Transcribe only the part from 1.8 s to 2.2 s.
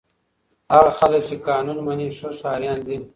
مني